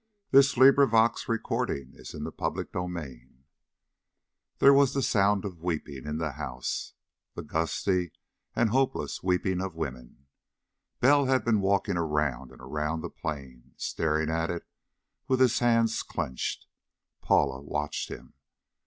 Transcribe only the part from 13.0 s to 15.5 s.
the plane, staring at it with